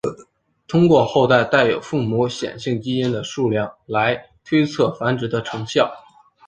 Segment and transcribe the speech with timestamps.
[0.67, 5.93] 通过后代带有父母显性基因的数量来推测繁殖的成效。